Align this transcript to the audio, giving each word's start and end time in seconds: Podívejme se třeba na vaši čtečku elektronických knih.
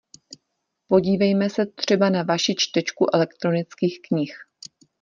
Podívejme 0.87 1.49
se 1.49 1.65
třeba 1.65 2.09
na 2.09 2.23
vaši 2.23 2.55
čtečku 2.57 3.05
elektronických 3.15 3.99
knih. 4.07 4.35